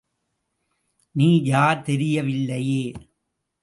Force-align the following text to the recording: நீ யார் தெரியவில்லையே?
நீ 1.15 1.43
யார் 1.43 1.81
தெரியவில்லையே? 1.81 2.83